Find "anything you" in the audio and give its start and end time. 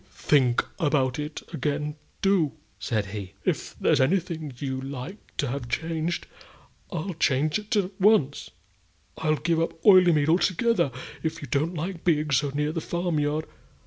4.01-4.81